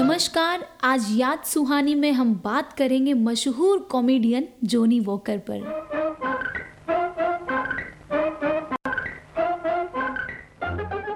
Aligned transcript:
नमस्कार, 0.00 0.64
आज 0.82 1.06
याद 1.10 1.38
सुहानी 1.44 1.94
में 1.94 2.12
हम 2.12 2.32
बात 2.44 2.72
करेंगे 2.72 3.14
मशहूर 3.14 3.78
कॉमेडियन 3.78 4.46
जोनी 4.64 5.00
वॉकर 5.00 5.38
पर। 5.38 5.58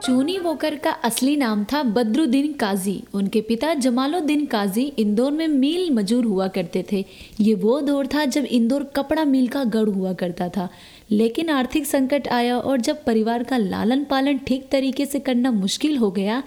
जोनी 0.07 0.39
वॉकर 0.39 0.75
का 0.75 0.91
असली 0.91 1.37
नाम 1.37 1.65
था 1.65 1.83
बद्रुद्दीन 1.83 2.53
काजी। 2.53 3.05
उनके 3.15 3.41
पिता 3.41 3.75
जमालुद्दीन 3.75 4.45
काजी 4.47 4.83
इंदौर 4.99 5.33
में 5.33 5.47
मिल 5.49 5.91
मजूर 5.91 6.25
हुआ 6.25 6.49
करते 6.49 6.85
थे। 6.93 7.05
ये 7.41 7.55
वो 7.55 7.81
दौर 7.81 8.07
था 8.07 8.25
जब 8.25 8.45
इंदौर 8.45 8.85
कपड़ा 8.97 9.25
मिल 9.25 9.49
का 9.49 9.65
गढ़ 9.65 9.89
हुआ 9.89 10.13
करता 10.13 10.49
था। 10.49 10.69
लेकिन 11.11 11.51
आर्थिक 11.51 11.87
संकट 11.87 12.29
आया 12.29 12.59
और 12.59 12.81
जब 12.81 13.05
परिवार 13.05 13.43
का 13.43 13.57
लालन 13.57 14.05
पालन 14.05 14.39
ठीक 14.39 14.69
तरीके 14.73 15.07
से 15.07 15.19
करना 15.21 15.51
मुश्किल 15.51 15.97
हो 15.97 16.11
गया 16.11 16.43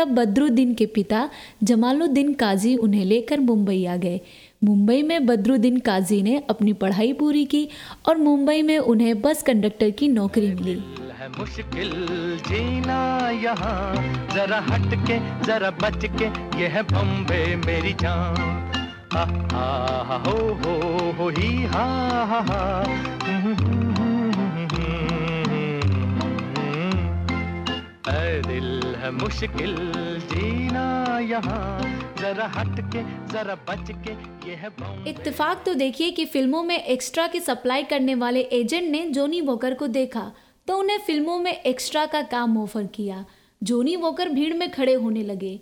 तब 0.00 0.08
बदरुद्दीन 0.08 0.74
के 0.74 0.86
पिता 0.86 1.28
जमालुद्दीन 1.62 2.32
काजी 2.34 2.74
उन्हें 2.76 3.04
लेकर 3.04 3.40
मुंबई 3.40 3.84
आ 3.84 3.96
गए। 3.96 4.20
मुंबई 4.64 5.02
में 5.02 5.26
बदरुद्दीन 5.26 5.78
काजी 5.78 6.22
ने 6.22 6.42
अपनी 6.50 6.72
पढ़ाई 6.72 7.12
पूरी 7.12 7.44
की 7.44 7.68
और 8.08 8.16
मुंबई 8.16 8.62
में 8.62 8.78
उन्हें 8.78 9.20
बस 9.22 9.42
कंडक्टर 9.42 9.90
की 9.90 10.08
नौकरी 10.08 10.48
मिली। 10.54 10.72
है 11.18 11.28
मुश्किल 11.28 11.90
जीना 12.48 12.98
यहाँ, 13.44 13.94
जरा 14.34 14.58
हट 14.68 14.94
के 15.06 15.18
जरा 15.46 15.70
बच 15.82 16.04
के 16.16 16.26
ये 16.60 16.68
है 16.68 16.82
बम्बे 16.82 17.44
मेरी 17.56 17.92
जान। 17.92 18.36
हा 19.12 19.24
हा, 19.52 20.16
हो 20.16 20.36
हो 20.54 20.74
हो, 21.12 21.28
ही, 21.28 21.64
हा 21.64 21.86
हा 29.10 29.16
मुश्किल 29.16 29.74
जीना 30.30 31.18
यहाँ। 31.20 31.80
जरा 32.18 32.46
हट 32.46 32.80
के 32.92 33.02
जरा 33.32 33.54
बच 33.68 33.90
के 34.06 34.12
ये 34.48 34.54
है 34.56 34.68
इत्तेफाक 35.08 35.62
तो 35.66 35.74
देखिए 35.74 36.10
कि 36.10 36.24
फ़िल्मों 36.26 36.62
में 36.62 36.76
एक्स्ट्रा 36.76 37.26
की 37.26 37.40
सप्लाई 37.40 37.82
करने 37.82 38.14
वाले 38.14 38.40
एजेंट 38.52 38.90
ने 38.90 39.04
जोनी 39.10 39.40
वोकर 39.40 39.74
को 39.74 39.86
देखा 39.88 40.30
तो 40.68 40.78
उन्हें 40.78 40.98
फ़िल्मों 40.98 41.38
में 41.38 41.52
एक्स्ट्रा 41.52 42.06
का 42.06 42.22
काम 42.22 42.56
ऑफ़र 42.58 42.86
किया। 42.86 43.24
जोनी 43.62 43.96
वोकर 43.96 44.28
भीड़ 44.28 44.54
में 44.54 44.70
खड़े 44.70 44.94
होने 44.94 45.22
लगे। 45.22 45.58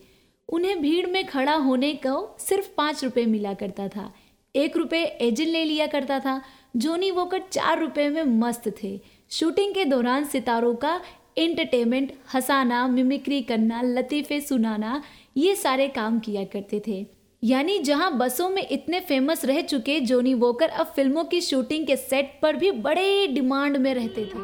उन्हें 0.48 0.80
भीड़ 0.83 1.06
में 1.06 1.24
खड़ा 1.27 1.55
होने 1.56 1.92
को 2.06 2.36
सिर्फ़ 2.40 2.68
पाँच 2.77 3.05
रुपये 3.05 3.27
मिला 3.27 3.55
करता 3.55 3.88
था। 3.88 4.12
एक 4.55 4.77
रुपये 4.77 5.05
एजेंट 5.05 5.48
ले 5.48 5.64
लिया 5.64 5.86
करता 5.86 6.18
था। 6.20 6.40
जोनी 6.77 7.10
वोकर 7.10 7.42
चार 7.52 7.80
रुपये 7.80 8.08
में 8.08 8.22
मस्त 8.40 8.68
थे। 8.83 9.00
शूटिंग 9.30 9.74
के 9.74 9.84
दौरान 9.84 10.24
सितारों 10.24 10.74
का 10.74 11.00
एंटरटेनमेंट 11.39 12.12
हंसाना 12.34 12.86
मिमिक्री 12.89 13.41
करना, 13.42 13.83
लतीफ़े 13.83 14.41
सुनाना, 14.41 15.03
ये 15.36 15.55
सारे 15.55 15.89
काम 15.89 16.19
किया 16.19 16.45
करते 16.45 16.83
थे। 16.86 17.06
यानी 17.45 17.78
जहाँ 17.78 18.19
बसों 18.19 18.48
में 18.50 18.67
इतने 18.70 19.00
फ़ेमस 19.00 19.45
रह 19.45 19.61
चुके 19.62 20.00
जोनी 20.00 20.34
वोकर 20.34 20.69
अब 20.69 20.86
फ़िल्मों 20.86 21.25
की 21.25 21.41
शूटिंग 21.41 21.86
के 21.86 21.97
सेट 21.97 22.39
पर 22.42 22.56
भी 22.56 22.70
बड़े 22.70 23.27
डिमांड 23.27 23.77
में 23.77 23.95
रहते 23.95 24.25
थे। 24.25 24.39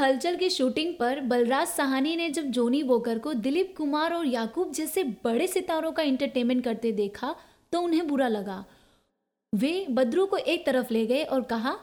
हलचल 0.00 0.36
की 0.36 0.48
शूटिंग 0.50 0.92
पर 0.94 1.20
बलराज 1.20 1.66
सहानी 1.68 2.14
ने 2.16 2.28
जब 2.30 2.44
जोनी 2.50 2.82
वोकर 2.82 3.18
को 3.18 3.32
दिलीप 3.36 3.74
कुमार 3.76 4.12
और 4.12 4.26
याकूब 4.26 4.72
जैसे 4.72 5.04
बड़े 5.24 5.46
सितारों 5.46 5.92
का 5.92 6.02
इंटरटेनमेंट 6.02 6.62
करते 6.64 6.92
देखा 6.92 7.34
तो 7.72 7.80
उन्हें 7.80 8.06
बुरा 8.08 8.28
लगा। 8.28 8.64
वे 9.52 9.86
बद्रू 9.90 10.26
को 10.26 10.36
एक 10.36 10.64
तरफ़ 10.66 10.92
ले 10.92 11.04
गए 11.06 11.22
और 11.24 11.42
कहा, 11.42 11.76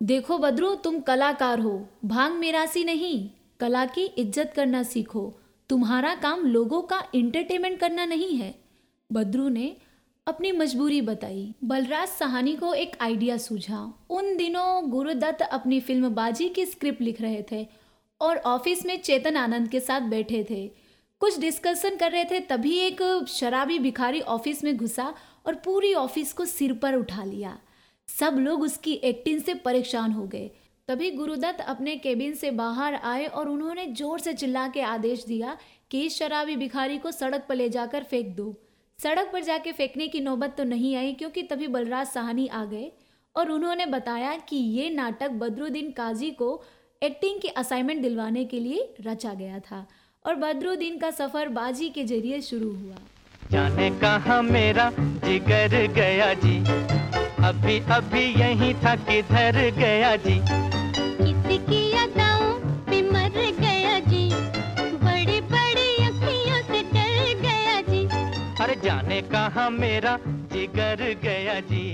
देखो 0.00 0.38
बद्रू, 0.38 0.74
तुम 0.74 0.98
कलाकार 1.00 1.60
हो, 1.60 1.88
भाँग 2.04 2.34
मेरासी 2.34 2.84
नहीं, 2.84 3.28
कला 3.60 3.84
की 3.86 4.04
इज़्ज़त 4.04 4.52
करना 4.56 4.82
सीखो, 4.82 5.22
तुम्हारा 5.70 6.14
काम 6.14 6.44
लोगों 6.46 6.80
का 6.82 7.02
इंटरटेनमेंट 7.14 7.78
करना 7.80 8.04
नहीं 8.04 8.36
है। 8.36 8.54
बद्रू 9.10 9.48
ने 9.48 9.74
अपनी 10.30 10.50
मजबूरी 10.52 11.00
बताई। 11.00 11.54
बलराज 11.64 12.08
सहानी 12.08 12.54
को 12.56 12.72
एक 12.74 12.96
आइडिया 13.00 13.36
सूझा। 13.36 13.78
उन 14.10 14.36
दिनों 14.36 14.90
गुरुदत्त 14.90 15.40
अपनी 15.42 15.80
फ़िल्म 15.80 16.08
बाजी 16.14 16.48
की 16.48 16.66
स्क्रिप्ट 16.66 17.02
लिख 17.02 17.20
रहे 17.20 17.42
थे 17.52 17.66
और 18.20 18.36
ऑफ़िस 18.46 18.84
में 18.86 18.96
चेतन 19.00 19.36
आनंद 19.36 19.68
के 19.68 19.80
साथ 19.80 20.00
बैठे 20.10 20.44
थे। 20.50 20.66
कुछ 21.20 21.38
डिस्कशन 21.40 21.96
कर 21.96 22.12
रहे 22.12 22.24
थे, 22.24 22.40
तभी 22.40 22.76
एक 22.78 23.02
शराबी 23.28 23.78
भिखारी 23.78 24.20
ऑफ़िस 24.28 24.62
में 24.64 24.76
घुसा 24.76 25.12
और 25.46 25.54
पूरी 25.64 25.92
ऑफ़िस 25.96 26.32
को 26.32 26.44
सिर 26.44 26.72
पर 26.72 26.94
उठा 26.94 27.24
लिया। 27.24 27.58
सब 28.08 28.38
लोग 28.38 28.62
उसकी 28.62 28.94
एक्टिंग 29.04 29.40
से 29.40 29.54
परेशान 29.60 30.12
हो 30.12 30.26
गए। 30.26 30.50
तभी 30.88 31.10
गुरुदत्त 31.10 31.60
अपने 31.66 31.96
केबिन 31.98 32.34
से 32.34 32.50
बाहर 32.56 32.94
आए 32.94 33.26
और 33.26 33.48
उन्होंने 33.48 33.86
ज़ोर 33.88 34.20
से 34.20 34.32
चिल्ला 34.34 34.66
के 34.68 34.80
आदेश 34.94 35.24
दिया 35.26 35.56
कि 35.90 36.06
इस 36.06 36.18
शराबी 36.18 36.56
भिखारी 36.56 36.98
को 36.98 37.10
सड़क 37.12 37.46
पर 37.48 37.54
ले 37.54 37.68
जाकर 37.68 38.02
फेंक 38.04 38.34
दो। 38.36 38.54
सड़क 39.02 39.30
पर 39.32 39.42
जाके 39.42 39.72
फेंकने 39.72 40.06
की 40.08 40.20
नौबत 40.20 40.54
तो 40.56 40.64
नहीं 40.64 40.94
आई, 40.96 41.12
क्योंकि 41.12 41.42
तभी 41.42 41.66
बलराज 41.68 42.06
साहनी 42.06 42.46
आ 42.46 42.64
गए 42.64 42.90
और 43.36 43.50
उन्होंने 43.50 43.86
बताया 43.86 44.34
कि 44.48 44.56
ये 44.56 44.88
नाटक 44.90 45.30
बदरुद्दीन 45.40 45.90
काजी 45.90 46.30
को 46.30 46.48
एक्टिंग 47.02 47.40
की 47.40 47.48
असाइनमेंट 47.56 48.02
दिलवाने 48.02 48.44
के 48.44 48.60
लिए 48.60 48.94
रचा 49.06 49.32
गया 49.34 49.58
था 49.60 49.86
और 50.24 50.34
बदरुद्दीन 50.36 50.98
का 50.98 51.10
सफ़र 51.10 51.48
बाजी 51.48 51.88
के 51.88 52.04
ज़रिए 52.04 52.40
शुरू 52.40 52.70
हुआ। 52.70 52.96
जाने 53.50 53.90
कहा 54.00 54.40
मेरा 54.42 54.90
जिगर 54.98 55.86
गया 55.94 56.32
जी? 56.34 56.58
अभी 57.44 57.78
अभी 57.94 58.24
यही 58.40 58.72
था, 58.74 58.94
किधर 58.96 59.60
गया 59.78 60.14
जी? 60.16 60.38
जाने 68.84 69.20
कहा 69.22 69.68
मेरा 69.70 70.18
जिगर 70.26 71.02
गया 71.22 71.58
जी। 71.60 71.90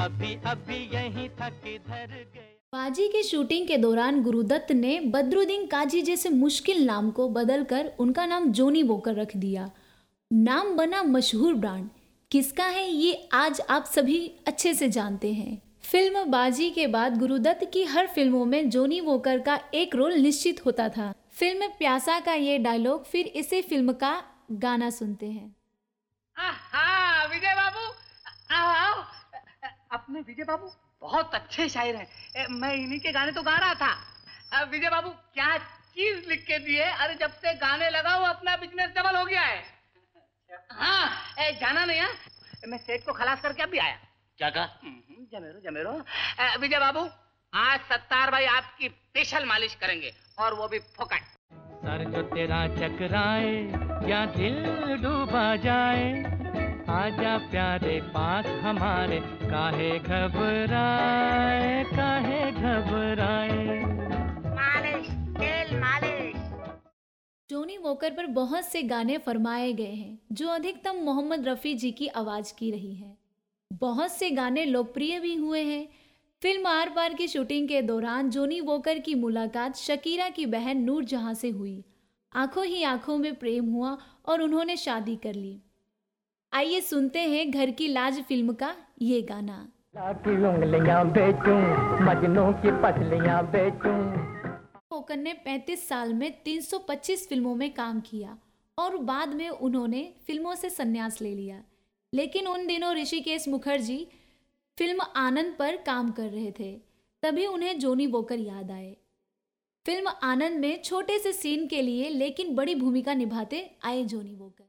अभी 0.00 0.34
अभी 0.46 0.78
यही 0.94 1.28
था 1.30 1.48
किधर 1.48 2.06
गया। 2.06 2.48
बाजी 2.72 3.06
की 3.08 3.22
शूटिंग 3.22 3.66
के 3.68 3.76
दौरान 3.76 4.22
गुरुदत्त 4.22 4.72
ने 4.72 4.98
बदरुद्दीन 5.06 5.66
काजी 5.66 6.02
जैसे 6.02 6.28
मुश्किल 6.28 6.84
नाम 6.84 7.10
को 7.10 7.28
बदलकर 7.28 7.90
उनका 7.98 8.26
नाम 8.26 8.50
जोनी 8.52 8.82
वोकर 8.82 9.14
रख 9.14 9.36
दिया। 9.36 9.70
नाम 10.30 10.76
बना 10.76 11.02
मशहूर 11.02 11.54
ब्रांड। 11.54 11.88
किसका 12.30 12.64
है 12.64 12.88
ये 12.90 13.28
आज 13.32 13.60
आप 13.70 13.84
सभी 13.84 14.18
अच्छे 14.46 14.74
से 14.74 14.88
जानते 14.88 15.32
हैं। 15.32 15.60
फ़िल्म 15.82 16.24
बाजी 16.24 16.70
के 16.70 16.86
बाद 16.86 17.18
गुरुदत्त 17.18 17.70
की 17.72 17.84
हर 17.84 18.06
फ़िल्मों 18.06 18.44
में 18.44 18.68
जोनी 18.70 19.00
वोकर 19.00 19.38
का 19.38 19.58
एक 19.74 19.94
रोल 19.94 20.12
निश्चित 20.12 20.64
होता 20.66 20.88
था। 20.88 21.12
फ़िल्म 21.30 21.68
प्यासा 21.78 22.20
का 22.20 22.34
ये 22.34 22.58
डायलॉग 22.58 23.04
फिर 23.04 23.26
इसे 23.26 23.62
फ़िल्म 23.62 23.92
का 23.92 24.22
गाना 24.52 24.90
सुनते 24.90 25.26
हैं। 25.26 25.54
विजय 26.40 27.54
बाबू। 27.54 27.82
आओ। 28.54 29.02
अपने 29.92 30.20
विजय 30.20 30.44
बाबू 30.44 30.70
बहुत 31.00 31.34
अच्छे 31.34 31.68
शायर 31.68 31.96
हैं। 31.96 32.46
मैं 32.50 32.72
इन्हीं 32.74 33.00
के 33.00 33.12
गाने 33.12 33.32
तो 33.32 33.42
गा 33.42 33.56
रहा 33.56 33.74
था। 33.74 34.64
विजय 34.64 34.90
बाबू 34.90 35.10
क्या 35.34 35.56
चीज़ 35.94 36.28
लिख 36.28 36.40
के 36.46 36.58
दिए 36.58 36.84
अरे 36.84 37.14
जब 37.14 37.32
से 37.34 37.54
गाने 37.54 37.90
लगा 37.90 38.16
वो 38.16 38.26
अपना 38.26 38.56
बिज़नेस 38.56 38.90
डबल 38.96 39.16
हो 39.16 39.24
गया 39.24 39.42
है। 39.42 39.62
हाँ 40.72 41.34
ए, 41.38 41.52
जाना 41.60 41.84
नहीं 41.84 42.00
है 42.00 42.08
मैं 42.68 42.78
सेठ 42.78 43.04
को 43.04 43.12
खलास 43.12 43.40
करके 43.40 43.62
अभी 43.62 43.78
आया। 43.78 43.98
क्या 44.38 44.50
कहा? 44.50 44.64
हम्म, 44.82 45.26
जमेरो 45.32 45.60
जमेरो। 45.60 45.92
विजय 46.60 46.78
बाबू 46.78 47.08
आज 47.52 47.80
सत्तार 47.82 48.30
भाई 48.30 48.44
आपकी 48.46 48.88
स्पेशल 48.88 49.44
मालिश 49.46 49.74
करेंगे 49.74 50.14
और 50.38 50.54
वो 50.54 50.68
भी 50.68 50.78
फोकट। 50.96 51.22
सर 52.00 52.10
जो 52.10 52.22
तेरा 52.24 52.58
चकराए 52.68 53.56
या 54.10 54.24
दिल 54.26 54.54
डूबा 55.02 55.44
जाए। 55.56 56.04
आजा 56.88 57.36
प्यारे 57.50 58.00
पास 58.06 58.46
हमारे 58.62 59.18
काहे 59.42 59.90
घबराए 59.98 61.84
काहे 61.84 62.40
घबराए। 62.52 63.80
मालिश 64.54 65.10
टोनी 67.50 67.76
वोकर 67.76 68.10
पर 68.10 68.26
बहुत 68.26 68.64
से 68.64 68.82
गाने 68.82 69.18
फरमाए 69.18 69.72
गए 69.72 69.92
हैं 69.92 70.18
जो 70.32 70.48
अधिकतम 70.48 71.02
मोहम्मद 71.04 71.48
रफ़ी 71.48 71.74
जी 71.74 71.90
की 71.90 72.06
आवाज़ 72.16 72.52
की 72.58 72.70
रही 72.70 72.94
है। 72.94 73.16
बहुत 73.72 74.12
से 74.12 74.30
गाने 74.30 74.64
लोकप्रिय 74.64 75.18
भी 75.20 75.34
हुए 75.34 75.62
हैं। 75.62 75.86
फ़िल्म 76.42 76.66
आर 76.66 76.88
पार 76.88 77.14
की 77.14 77.28
शूटिंग 77.28 77.68
के 77.68 77.82
दौरान 77.82 78.30
जोनी 78.30 78.60
वोकर 78.60 78.98
की 78.98 79.14
मुलाकात 79.14 79.76
शकीरा 79.76 80.28
की 80.28 80.46
बहन 80.46 80.78
नूर 80.78 81.04
जहाँ 81.04 81.34
से 81.34 81.50
हुई। 81.50 81.82
आँखों 82.32 82.64
ही 82.64 82.82
आँखों 82.82 83.18
में 83.18 83.34
प्रेम 83.34 83.72
हुआ 83.72 83.98
और 84.26 84.42
उन्होंने 84.42 84.76
शादी 84.76 85.16
कर 85.16 85.34
ली। 85.34 85.62
आइए 86.52 86.80
सुनते 86.80 87.18
हैं 87.18 87.50
घर 87.50 87.70
की 87.70 87.88
लाज 87.88 88.20
फ़िल्म 88.20 88.52
का 88.52 88.76
ये 89.02 89.22
गाना। 89.22 89.68
वोकर 94.92 95.16
ने 95.16 95.34
35 95.34 95.88
साल 95.88 96.14
में 96.14 96.42
325 96.42 97.28
फ़िल्मों 97.28 97.54
में 97.54 97.74
काम 97.74 98.00
किया 98.00 98.38
और 98.78 98.96
बाद 98.96 99.34
में 99.34 99.48
उन्होंने 99.48 100.14
फ़िल्मों 100.26 100.54
से 100.54 100.70
संन्यास 100.70 101.22
ले 101.22 101.34
लिया। 101.34 101.62
लेकिन 102.14 102.46
उन 102.46 102.66
दिनों 102.66 102.94
ऋषिकेश 102.94 103.48
मुखर्जी 103.48 104.08
फ़िल्म 104.78 105.00
आनंद 105.16 105.56
पर 105.58 105.76
काम 105.76 106.10
कर 106.10 106.28
रहे 106.30 106.52
थे 106.58 106.80
तभी 107.22 107.46
उन्हें 107.46 107.78
जोनी 107.78 108.06
वोकर 108.06 108.38
याद 108.38 108.70
आए। 108.70 108.96
फ़िल्म 109.86 110.10
आनंद 110.22 110.58
में 110.60 110.82
छोटे 110.82 111.18
से 111.18 111.32
सीन 111.32 111.66
के 111.66 111.80
लिए 111.82 112.08
लेकिन 112.08 112.54
बड़ी 112.54 112.74
भूमिका 112.74 113.14
निभाते 113.14 113.60
आए 113.84 114.02
जोनी 114.04 114.34
वोकर। 114.34 114.64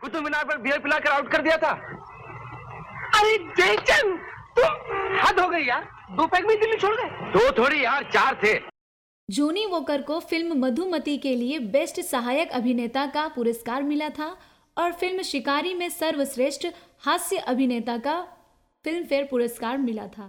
कुतुब 0.00 0.24
मीनार 0.24 0.44
पर 0.44 0.58
बियर 0.58 0.78
पिलाकर 0.78 1.10
आउट 1.10 1.30
कर 1.32 1.42
दिया 1.42 1.56
था। 1.56 1.70
अरे 3.18 3.38
जयचंद 3.56 4.18
तुम 4.58 5.18
हद 5.20 5.40
हो 5.40 5.48
गई 5.48 5.64
यार। 5.64 5.88
दो 6.16 6.26
पैक 6.26 6.44
में 6.44 6.58
दिल्ली 6.60 6.76
छोड़ 6.76 6.94
गए। 6.94 7.08
दो 7.32 7.50
थोड़ी 7.58 7.84
यार 7.84 8.04
चार 8.12 8.38
थे। 8.44 8.54
जोनी 9.28 9.66
वोकर 9.66 10.02
को 10.02 10.20
फ़िल्म 10.20 10.58
मधुमती 10.64 11.16
के 11.18 11.34
लिए 11.34 11.58
बेस्ट 11.74 12.00
सहायक 12.00 12.52
अभिनेता 12.52 13.06
का 13.06 13.26
पुरस्कार 13.28 13.82
मिला 13.82 14.08
था 14.08 14.36
और 14.76 14.92
फ़िल्म 14.92 15.22
शिकारी 15.22 15.74
में 15.74 15.88
सर्वश्रेष्ठ 15.90 16.66
हास्य 17.04 17.36
अभिनेता 17.48 17.98
का 17.98 18.20
फ़िल्म 18.84 19.04
फेयर 19.04 19.24
पुरस्कार 19.24 19.78
मिला 19.78 20.06
था। 20.08 20.26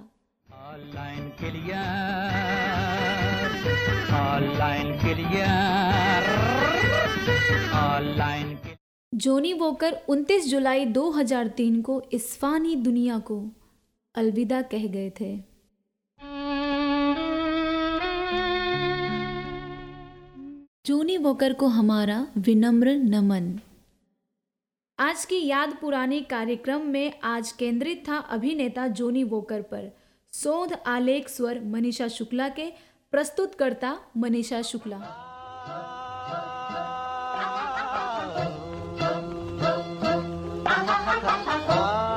ऑनलाइन 3.88 4.88
ऑनलाइन 7.72 8.57
जोनी 9.13 9.54
वोकर 9.54 9.98
29 10.10 10.48
जुलाई 10.48 10.86
2003 10.86 11.81
को 11.81 12.04
इस 12.13 12.39
फानी 12.39 12.75
दुनिया 12.75 13.19
को 13.19 13.51
अलविदा 14.16 14.62
कह 14.62 14.88
गए 14.88 15.10
थे। 15.10 15.38
जोनी 20.86 21.18
वोकर 21.18 21.54
को 21.54 21.68
हमारा 21.68 22.28
विनम्र 22.38 22.92
नमन। 22.92 23.60
आज 25.00 25.25
की 25.25 25.48
याद 25.48 25.78
पुराने 25.81 26.22
कार्यक्रम 26.22 26.81
में 26.81 27.19
आज 27.19 27.51
केंद्रित 27.51 28.04
था 28.07 28.18
अभिनेता 28.18 28.88
जोनी 28.88 29.24
वोकर 29.24 29.62
पर। 29.62 29.98
शोध 30.33 30.74
आलेख 30.88 31.30
स्वर 31.30 31.60
मनीषा 31.63 32.07
शुक्ला 32.07 32.50
के 32.50 32.97
प्रस्तुतकर्ता 33.12 33.95
मनीषा 34.18 34.62
शुक्ला 34.71 35.00
Ah 41.69 42.07